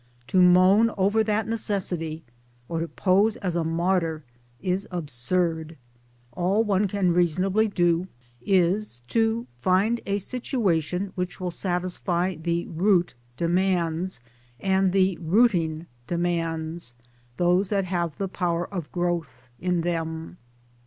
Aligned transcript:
To 0.29 0.41
moan 0.41 0.89
over 0.97 1.23
that 1.23 1.47
necessity 1.47 2.23
or 2.67 2.79
to 2.79 2.87
pose 2.87 3.35
as 3.35 3.55
a 3.55 3.63
martyr 3.63 4.23
is 4.59 4.87
absurd. 4.89 5.77
All 6.31 6.63
one 6.63 6.87
can 6.87 7.11
reasonably 7.13 7.67
do 7.67 8.07
is 8.41 9.03
to 9.09 9.45
find 9.59 10.01
a 10.07 10.17
situation 10.17 11.11
which 11.13 11.39
will 11.39 11.51
satisfy 11.51 12.33
the 12.35 12.65
root 12.65 13.13
demands, 13.37 14.21
and 14.59 14.91
the 14.91 15.19
rooting 15.21 15.85
demands 16.07 16.95
those 17.37 17.69
that 17.69 17.85
have 17.85 18.17
the 18.17 18.27
power 18.27 18.67
of 18.73 18.91
growth 18.91 19.49
in 19.59 19.81
them. 19.81 20.39